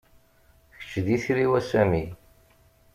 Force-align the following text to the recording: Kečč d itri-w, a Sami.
Kečč 0.77 0.91
d 1.05 1.07
itri-w, 1.15 1.51
a 1.59 1.61
Sami. 1.69 2.05